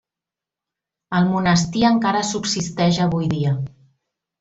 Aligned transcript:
El 1.19 1.29
monestir 1.35 1.85
encara 1.93 2.25
subsisteix 2.33 3.03
avui 3.09 3.33
dia. 3.41 3.57